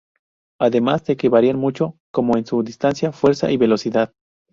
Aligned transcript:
Además 0.59 1.05
de 1.05 1.15
que 1.15 1.29
varían 1.29 1.59
mucho; 1.59 1.95
como 2.11 2.35
en 2.35 2.47
su 2.47 2.63
distancia, 2.63 3.11
fuerza 3.11 3.51
y 3.51 3.57
velocidad. 3.57 4.11